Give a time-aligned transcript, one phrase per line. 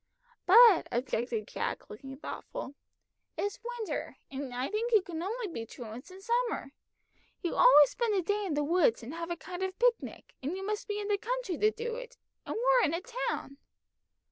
[0.47, 2.73] "But," objected Jack, looking thoughtful,
[3.37, 6.71] "it's winter, and I think you can only be truants in summer.
[7.43, 10.57] You always spend a day in the woods and have a kind of picnic, and
[10.57, 12.17] you must be in the country to do it,
[12.47, 13.57] and we're in a town."